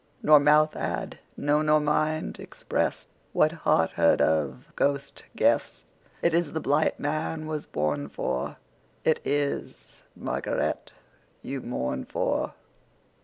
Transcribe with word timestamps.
Nor 0.23 0.39
mouth 0.39 0.73
had, 0.73 1.19
no 1.37 1.61
nor 1.61 1.79
mind, 1.79 2.39
expressedWhat 2.39 3.51
heart 3.51 3.91
heard 3.91 4.19
of, 4.19 4.65
ghost 4.75 5.25
guessed:It 5.35 6.33
ís 6.33 6.53
the 6.55 6.59
blight 6.59 6.99
man 6.99 7.45
was 7.45 7.67
born 7.67 8.09
for, 8.09 8.57
It 9.03 9.19
is 9.23 10.01
Margaret 10.15 10.91
you 11.43 11.61
mourn 11.61 12.05
for. 12.05 12.55